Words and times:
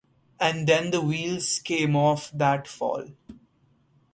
And 0.39 0.65
then 0.67 0.89
the 0.89 0.99
wheels 0.99 1.59
came 1.59 1.95
off 1.95 2.31
that 2.33 2.67
fall. 2.67 3.09